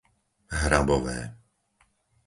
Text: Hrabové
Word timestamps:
Hrabové 0.61 1.17